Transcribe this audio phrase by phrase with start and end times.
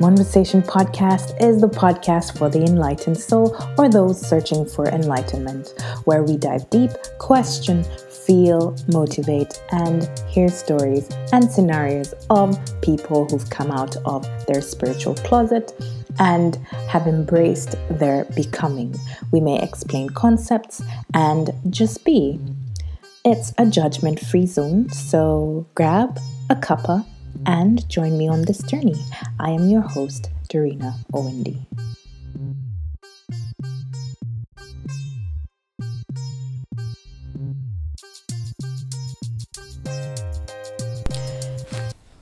[0.00, 5.72] Monversation Podcast is the podcast for the enlightened soul or those searching for enlightenment,
[6.04, 7.84] where we dive deep, question,
[8.26, 15.14] feel, motivate, and hear stories and scenarios of people who've come out of their spiritual
[15.14, 15.72] closet
[16.18, 16.56] and
[16.88, 18.96] have embraced their becoming.
[19.30, 20.82] We may explain concepts
[21.14, 22.40] and just be.
[23.24, 26.18] It's a judgment free zone, so grab
[26.50, 27.06] a cuppa
[27.46, 29.00] and join me on this journey.
[29.38, 31.66] I am your host, Dorina Owindi.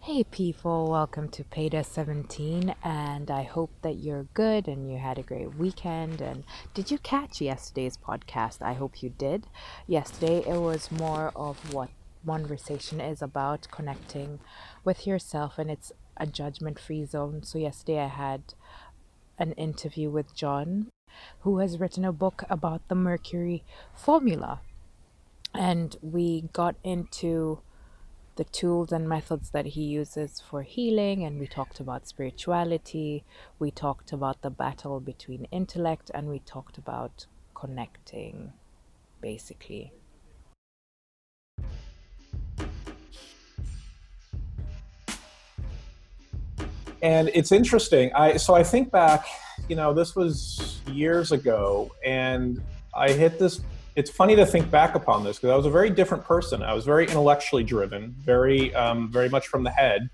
[0.00, 5.18] Hey people, welcome to Payday 17 and I hope that you're good and you had
[5.18, 8.62] a great weekend and did you catch yesterday's podcast?
[8.62, 9.46] I hope you did.
[9.86, 11.90] Yesterday it was more of what
[12.26, 14.40] Monversation is about connecting
[14.84, 17.44] with yourself and it's a judgment free zone.
[17.44, 18.42] So, yesterday I had
[19.38, 20.88] an interview with John,
[21.40, 23.62] who has written a book about the Mercury
[23.94, 24.60] formula.
[25.54, 27.60] And we got into
[28.34, 33.24] the tools and methods that he uses for healing, and we talked about spirituality,
[33.58, 38.52] we talked about the battle between intellect, and we talked about connecting
[39.22, 39.92] basically.
[47.06, 48.12] And it's interesting.
[48.14, 49.26] I so I think back,
[49.68, 52.60] you know, this was years ago, and
[52.94, 53.60] I hit this.
[53.94, 56.62] It's funny to think back upon this because I was a very different person.
[56.62, 60.10] I was very intellectually driven, very, um, very much from the head.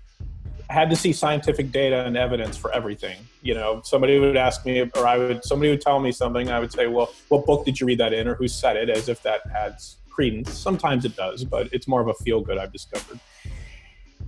[0.69, 3.17] I had to see scientific data and evidence for everything.
[3.41, 6.49] You know, somebody would ask me, or I would, somebody would tell me something.
[6.49, 8.89] I would say, "Well, what book did you read that in, or who said it?"
[8.89, 10.53] As if that adds credence.
[10.53, 12.59] Sometimes it does, but it's more of a feel good.
[12.59, 13.19] I've discovered.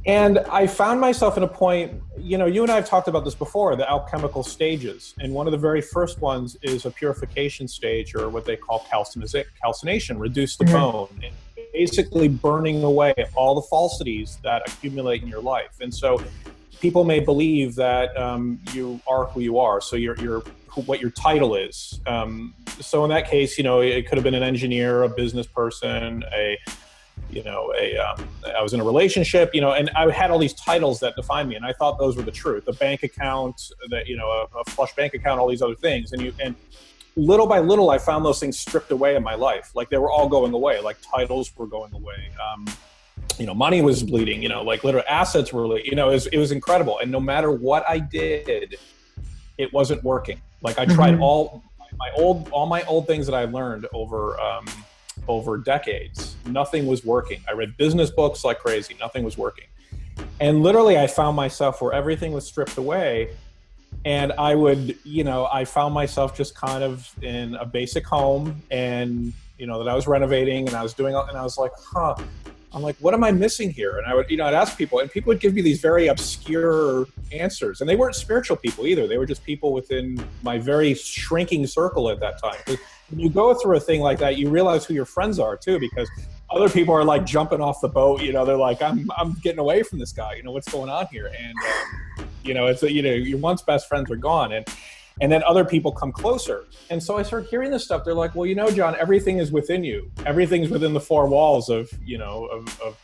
[0.05, 3.25] And I found myself at a point, you know, you and I have talked about
[3.25, 5.15] this before, the alchemical stages.
[5.19, 8.85] And one of the very first ones is a purification stage, or what they call
[8.89, 10.73] calcination, reduced to mm-hmm.
[10.73, 11.31] bone,
[11.73, 15.77] basically burning away all the falsities that accumulate in your life.
[15.81, 16.23] And so
[16.79, 19.81] people may believe that um, you are who you are.
[19.81, 20.43] So you're, you're
[20.85, 21.99] what your title is.
[22.05, 25.47] Um, so in that case, you know, it could have been an engineer, a business
[25.47, 26.59] person, a
[27.29, 30.39] you know, a um, I was in a relationship, you know, and I had all
[30.39, 32.67] these titles that define me, and I thought those were the truth.
[32.67, 36.11] A bank account, that you know, a, a flush bank account, all these other things,
[36.13, 36.55] and you and
[37.15, 39.71] little by little, I found those things stripped away in my life.
[39.75, 40.79] Like they were all going away.
[40.81, 42.31] Like titles were going away.
[42.45, 42.65] Um,
[43.37, 44.41] you know, money was bleeding.
[44.41, 45.79] You know, like literal assets were.
[45.79, 46.99] You know, it was, it was incredible.
[46.99, 48.77] And no matter what I did,
[49.57, 50.41] it wasn't working.
[50.61, 51.23] Like I tried mm-hmm.
[51.23, 51.63] all
[51.97, 54.39] my old all my old things that I learned over.
[54.39, 54.65] Um,
[55.27, 56.35] over decades.
[56.45, 57.41] Nothing was working.
[57.47, 58.95] I read business books like crazy.
[58.99, 59.65] Nothing was working.
[60.39, 63.29] And literally, I found myself where everything was stripped away.
[64.03, 68.61] And I would, you know, I found myself just kind of in a basic home
[68.69, 71.71] and, you know, that I was renovating and I was doing, and I was like,
[71.77, 72.15] huh,
[72.73, 73.97] I'm like, what am I missing here?
[73.97, 76.07] And I would, you know, I'd ask people, and people would give me these very
[76.07, 77.79] obscure answers.
[77.79, 79.07] And they weren't spiritual people either.
[79.07, 82.77] They were just people within my very shrinking circle at that time.
[83.09, 85.79] When you go through a thing like that, you realize who your friends are too,
[85.79, 86.09] because
[86.49, 88.21] other people are like jumping off the boat.
[88.21, 90.35] You know, they're like, I'm, I'm getting away from this guy.
[90.35, 91.31] You know, what's going on here?
[91.37, 94.53] And, you know, it's, you know, your once best friends are gone.
[94.53, 94.65] And,
[95.21, 96.65] and then other people come closer.
[96.89, 98.03] And so I start hearing this stuff.
[98.03, 100.11] They're like, well, you know, John, everything is within you.
[100.25, 102.99] Everything's within the four walls of, you know, of, of,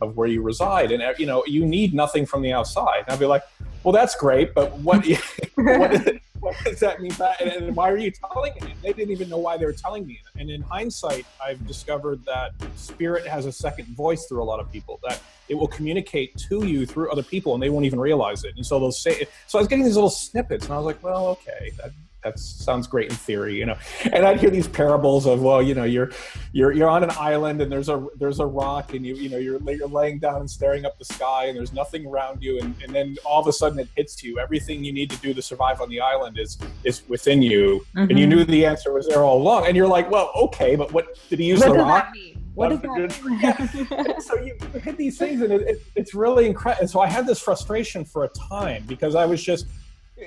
[0.00, 0.92] of where you reside.
[0.92, 3.00] And, you know, you need nothing from the outside.
[3.06, 3.42] And I'd be like,
[3.82, 5.04] well, that's great, but what,
[5.54, 6.16] what,
[6.62, 7.12] what does that mean?
[7.40, 8.74] And, and why are you telling me?
[8.82, 10.20] They didn't even know why they were telling me.
[10.36, 14.70] And in hindsight, I've discovered that spirit has a second voice through a lot of
[14.70, 18.44] people, that it will communicate to you through other people and they won't even realize
[18.44, 18.54] it.
[18.56, 21.02] And so they'll say, so I was getting these little snippets and I was like,
[21.02, 21.92] well, okay, that,
[22.24, 23.76] that sounds great in theory, you know.
[24.12, 26.10] And I'd hear these parables of, well, you know, you're
[26.52, 29.36] you're you're on an island and there's a there's a rock and you you know
[29.36, 32.74] you're you're laying down and staring up the sky and there's nothing around you and,
[32.82, 34.38] and then all of a sudden it hits you.
[34.38, 38.10] Everything you need to do to survive on the island is is within you, mm-hmm.
[38.10, 38.38] and you mm-hmm.
[38.38, 39.66] knew the answer was there all along.
[39.66, 42.12] And you're like, well, okay, but what did he use what the rock?
[42.54, 43.38] What does that mean?
[43.40, 44.18] yeah.
[44.18, 46.80] so you hit these things, and it, it, it's really incredible.
[46.80, 49.66] And so I had this frustration for a time because I was just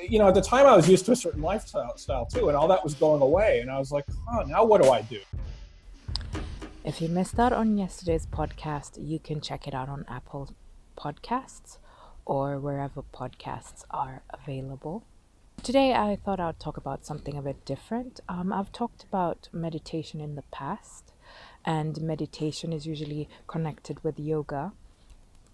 [0.10, 2.58] you know, at the time I was used to a certain lifestyle style too, and
[2.58, 3.60] all that was going away.
[3.60, 5.20] And I was like, huh, now what do I do?
[6.84, 10.56] If you missed out on yesterday's podcast, you can check it out on Apple
[10.98, 11.78] Podcasts
[12.26, 15.04] or wherever podcasts are available.
[15.64, 18.20] Today, I thought I'd talk about something a bit different.
[18.28, 21.14] Um, I've talked about meditation in the past,
[21.64, 24.72] and meditation is usually connected with yoga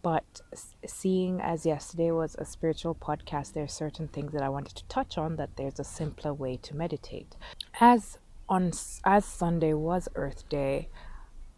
[0.07, 0.39] but
[0.85, 4.85] seeing as yesterday was a spiritual podcast, there are certain things that I wanted to
[4.85, 7.35] touch on that there's a simpler way to meditate.
[7.81, 8.17] As
[8.47, 8.71] on
[9.03, 10.87] as Sunday was Earth Day,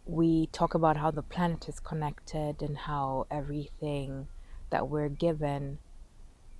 [0.04, 4.26] we talk about how the planet is connected and how everything
[4.70, 5.78] that we're given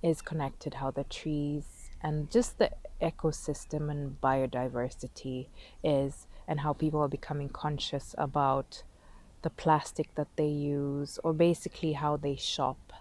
[0.01, 2.71] is connected, how the trees and just the
[3.01, 5.47] ecosystem and biodiversity
[5.83, 8.83] is, and how people are becoming conscious about
[9.41, 12.93] the plastic that they use, or basically how they shop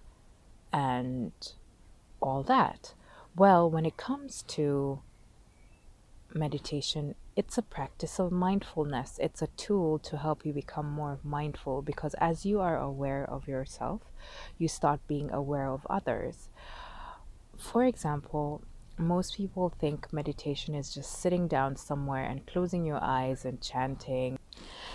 [0.73, 1.33] and
[2.21, 2.95] all that.
[3.37, 5.01] Well, when it comes to
[6.35, 9.19] meditation, it's a practice of mindfulness.
[9.21, 13.49] It's a tool to help you become more mindful because as you are aware of
[13.49, 14.03] yourself,
[14.59, 16.49] you start being aware of others.
[17.57, 18.63] For example,
[19.01, 24.39] most people think meditation is just sitting down somewhere and closing your eyes and chanting.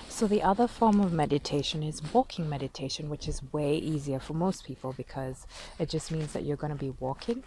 [0.08, 4.64] So, the other form of meditation is walking meditation, which is way easier for most
[4.66, 5.48] people because
[5.80, 7.44] it just means that you're going to be walking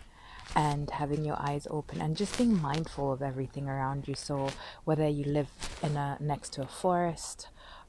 [0.56, 4.14] and having your eyes open and just being mindful of everything around you.
[4.14, 4.50] So
[4.84, 5.50] whether you live
[5.82, 7.48] in a next to a forest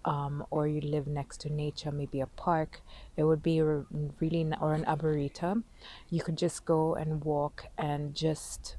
[0.10, 2.82] um, or you live next to nature, maybe a park,
[3.16, 5.66] it would be really or an arboretum.
[6.10, 8.76] You could just go and walk and just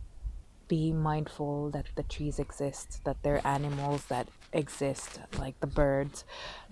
[0.67, 6.25] be mindful that the trees exist, that there are animals that exist, like the birds.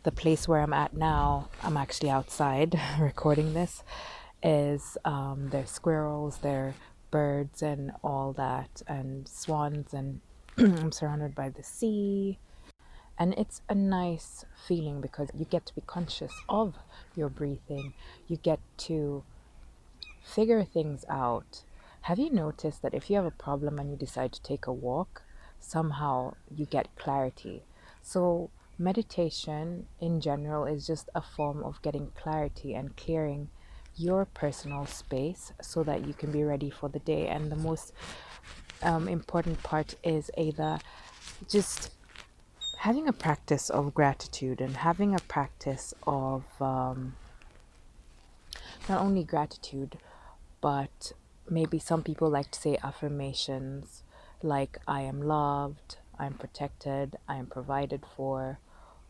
[0.02, 3.84] The place where I'm at now, I'm actually outside recording this,
[4.42, 6.74] is um, there's squirrels, there
[7.12, 10.20] birds and all that, and swans, and
[10.58, 12.38] I'm surrounded by the sea.
[13.18, 16.76] And it's a nice feeling because you get to be conscious of
[17.16, 17.94] your breathing.
[18.28, 19.24] You get to
[20.22, 21.64] figure things out.
[22.02, 24.72] Have you noticed that if you have a problem and you decide to take a
[24.72, 25.22] walk,
[25.58, 27.64] somehow you get clarity?
[28.02, 33.48] So, meditation in general is just a form of getting clarity and clearing
[33.96, 37.26] your personal space so that you can be ready for the day.
[37.26, 37.92] And the most
[38.82, 40.78] um, important part is either
[41.48, 41.90] just
[42.78, 47.16] having a practice of gratitude and having a practice of um,
[48.88, 49.98] not only gratitude,
[50.60, 51.12] but
[51.50, 54.04] maybe some people like to say affirmations
[54.42, 58.58] like I am loved, I'm protected, I am provided for,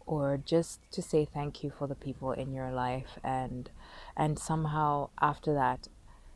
[0.07, 3.69] or just to say thank you for the people in your life and
[4.17, 5.89] and somehow after that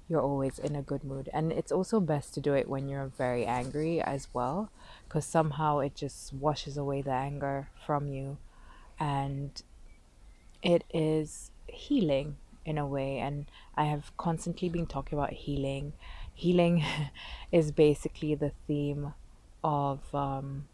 [0.09, 1.29] you're always in a good mood.
[1.33, 4.71] And it's also best to do it when you're very angry as well
[5.09, 8.39] because somehow it just washes away the anger from you.
[8.99, 9.63] And
[10.63, 13.19] it is healing in a way.
[13.19, 13.47] And
[13.77, 15.93] i have constantly been talking about healing.
[16.35, 16.85] Healing
[17.53, 19.15] is basically the theme
[19.65, 20.67] of um,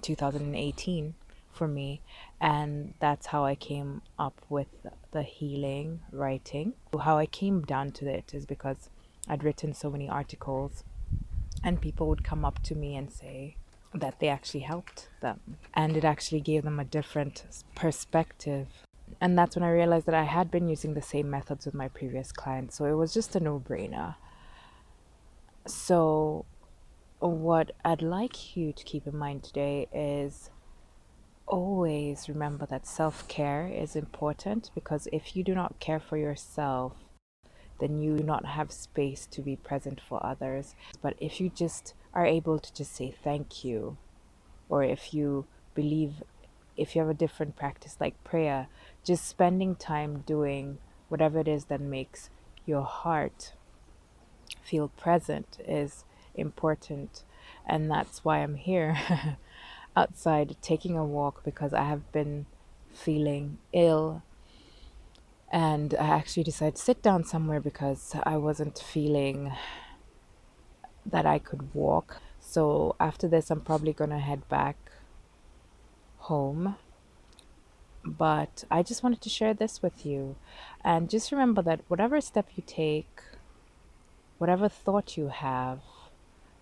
[0.00, 1.14] 2018
[1.52, 2.00] for me
[2.40, 4.68] and that's how i came up with
[5.12, 6.72] the healing writing.
[6.98, 8.88] How i came down to it is because
[9.28, 10.84] i'd written so many articles
[11.62, 13.56] and people would come up to me and say
[13.94, 15.38] that they actually helped them
[15.74, 17.44] and it actually gave them a different
[17.74, 18.68] perspective.
[19.20, 21.88] And that's when i realized that i had been using the same methods with my
[21.88, 24.14] previous clients so it was just a no-brainer.
[25.66, 26.46] So
[27.18, 30.50] what i'd like you to keep in mind today is
[31.46, 36.94] always remember that self care is important because if you do not care for yourself,
[37.80, 40.74] then you do not have space to be present for others.
[41.00, 43.96] But if you just are able to just say thank you,
[44.68, 46.22] or if you believe,
[46.76, 48.68] if you have a different practice like prayer,
[49.04, 52.30] just spending time doing whatever it is that makes
[52.64, 53.52] your heart
[54.62, 57.24] feel present is important.
[57.66, 58.96] And that's why I'm here.
[59.96, 62.46] outside taking a walk because I have been
[62.92, 64.22] feeling ill.
[65.50, 69.52] And I actually decided to sit down somewhere because I wasn't feeling
[71.04, 72.22] that I could walk.
[72.40, 74.76] So after this, I'm probably going to head back
[76.18, 76.76] home.
[78.04, 80.36] But I just wanted to share this with you.
[80.82, 83.20] And just remember that whatever step you take,
[84.38, 85.80] whatever thought you have,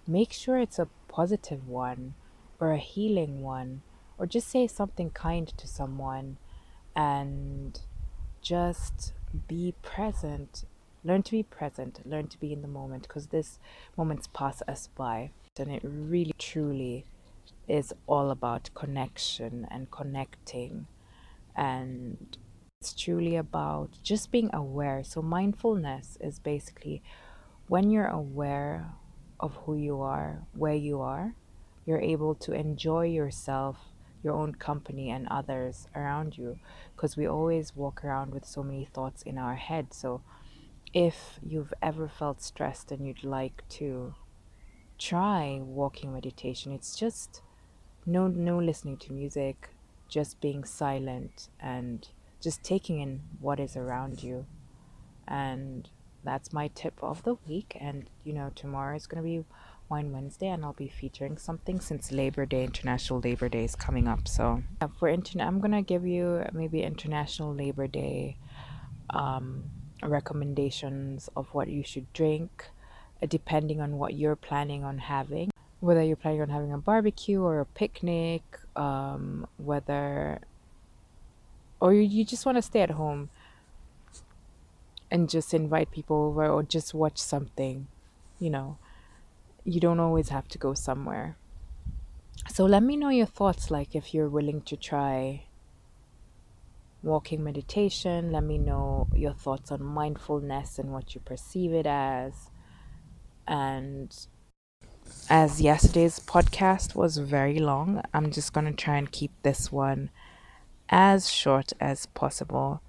[0.06, 2.14] make sure it's a positive one
[2.60, 3.82] or a healing one,
[4.18, 6.36] or just say something kind to someone
[6.94, 7.80] and
[8.42, 9.12] just
[9.48, 10.64] be present.
[11.02, 13.58] Learn to be present, learn to be in the moment because this
[13.96, 15.30] moments pass us by.
[15.58, 17.06] And it really, truly
[17.66, 20.86] is all about connection and connecting.
[21.56, 22.36] And
[22.80, 25.02] it's truly about just being aware.
[25.04, 27.02] So, mindfulness is basically
[27.68, 28.92] when you're aware
[29.38, 31.34] of who you are, where you are,
[31.90, 33.76] you're able to enjoy yourself
[34.23, 36.56] your own company and others around you
[36.94, 39.92] because we always walk around with so many thoughts in our head.
[39.92, 40.23] So,
[40.94, 44.14] if you've ever felt stressed and you'd like to
[44.99, 47.42] try walking meditation, it's just
[48.06, 49.70] no no listening to music,
[50.09, 52.06] just being silent and
[52.40, 54.47] just taking in what is around you.
[55.26, 55.88] And
[56.23, 57.76] that's my tip of the week.
[57.80, 59.44] And you know, tomorrow is going to be
[59.90, 64.06] Wine Wednesday, and I'll be featuring something since Labor Day, International Labor Day is coming
[64.06, 64.28] up.
[64.28, 68.37] So yeah, for internet, I'm gonna give you maybe International Labor Day
[69.11, 69.64] um,
[70.02, 72.66] recommendations of what you should drink,
[73.20, 75.50] uh, depending on what you're planning on having.
[75.80, 78.42] Whether you're planning on having a barbecue or a picnic,
[78.76, 80.40] um, whether
[81.80, 83.30] or you just want to stay at home
[85.11, 87.88] and just invite people over or just watch something,
[88.38, 88.78] you know
[89.64, 91.36] you don't always have to go somewhere.
[92.48, 95.44] So let me know your thoughts like if you're willing to try
[97.02, 98.32] walking meditation.
[98.32, 102.50] Let me know your thoughts on mindfulness and what you perceive it as.
[103.46, 104.14] And
[105.28, 110.10] as yesterday's podcast was very long, I'm just going to try and keep this one
[110.88, 112.82] as short as possible,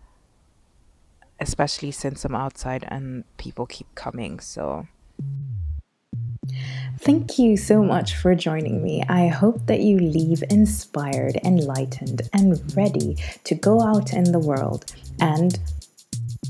[1.39, 4.39] especially since I'm outside and people keep coming.
[4.39, 4.87] So.
[7.03, 9.03] Thank you so much for joining me.
[9.09, 14.85] I hope that you leave inspired, enlightened, and ready to go out in the world
[15.19, 15.57] and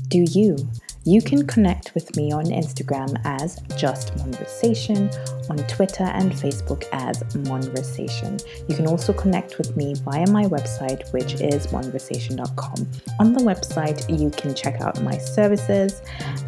[0.08, 0.58] do you.
[1.04, 5.08] You can connect with me on Instagram as Just Monversation,
[5.48, 8.38] on Twitter and Facebook as Monversation.
[8.68, 12.86] You can also connect with me via my website, which is monversation.com.
[13.18, 16.02] On the website, you can check out my services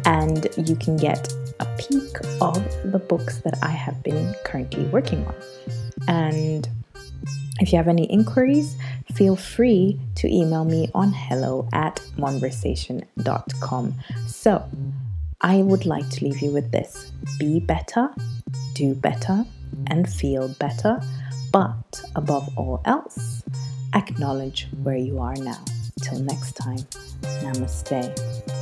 [0.05, 5.25] and you can get a peek of the books that I have been currently working
[5.25, 5.35] on.
[6.07, 6.69] And
[7.59, 8.75] if you have any inquiries,
[9.13, 13.93] feel free to email me on hello at monversation.com.
[14.27, 14.63] So,
[15.41, 18.09] I would like to leave you with this be better,
[18.73, 19.45] do better,
[19.87, 20.99] and feel better,
[21.51, 23.43] but above all else,
[23.93, 25.63] acknowledge where you are now.
[26.01, 26.79] Till next time,
[27.21, 28.54] namaste.